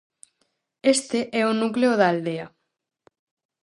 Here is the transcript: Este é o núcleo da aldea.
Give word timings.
Este 0.95 1.19
é 1.39 1.43
o 1.51 1.57
núcleo 1.61 1.91
da 1.99 2.07
aldea. 2.13 2.47